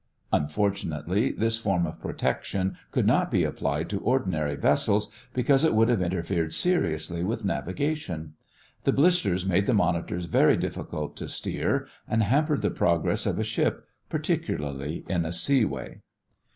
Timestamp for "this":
1.31-1.59